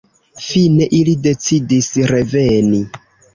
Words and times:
Fine 0.45 0.87
ili 0.99 1.13
decidis 1.27 1.91
reveni. 2.13 2.81